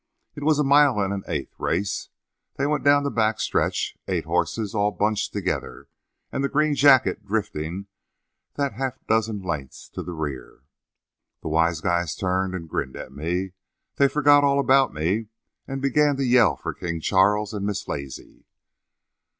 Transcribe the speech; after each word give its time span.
It 0.33 0.43
was 0.43 0.57
a 0.57 0.63
mile 0.63 0.99
and 0.99 1.13
an 1.13 1.21
eighth 1.27 1.53
race. 1.59 2.09
They 2.55 2.65
went 2.65 2.83
down 2.83 3.03
the 3.03 3.11
back 3.11 3.39
stretch, 3.39 3.95
eight 4.07 4.25
horses 4.25 4.73
all 4.73 4.89
bunched 4.89 5.31
together, 5.31 5.89
and 6.31 6.43
the 6.43 6.49
green 6.49 6.73
jacket 6.73 7.23
drifting 7.23 7.85
that 8.55 8.73
half 8.73 8.97
dozen 9.05 9.43
lengths 9.43 9.87
to 9.89 10.01
the 10.01 10.13
rear. 10.15 10.63
The 11.43 11.49
wise 11.49 11.81
guys 11.81 12.15
turned 12.15 12.55
and 12.55 12.67
grinned 12.67 12.95
at 12.97 13.11
me; 13.13 13.51
then 13.51 13.51
they 13.97 14.07
forgot 14.07 14.43
all 14.43 14.59
about 14.59 14.91
me 14.91 15.27
and 15.67 15.83
began 15.83 16.15
to 16.15 16.25
yell 16.25 16.55
for 16.55 16.73
King 16.73 16.99
Charles 16.99 17.53
and 17.53 17.63
Miss 17.63 17.87
Lazy. 17.87 18.45